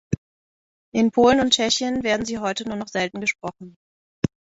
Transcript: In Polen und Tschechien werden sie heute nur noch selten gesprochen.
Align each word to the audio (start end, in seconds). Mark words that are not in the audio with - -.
In 0.95 1.11
Polen 1.11 1.39
und 1.41 1.53
Tschechien 1.53 2.01
werden 2.01 2.25
sie 2.25 2.39
heute 2.39 2.65
nur 2.67 2.75
noch 2.75 2.87
selten 2.87 3.21
gesprochen. 3.21 3.77